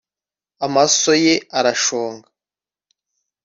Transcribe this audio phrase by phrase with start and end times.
[0.65, 2.27] Amaso ye arashonga